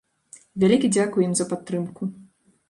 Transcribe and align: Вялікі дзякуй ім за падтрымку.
Вялікі 0.63 0.89
дзякуй 0.95 1.27
ім 1.27 1.33
за 1.41 1.45
падтрымку. 1.53 2.11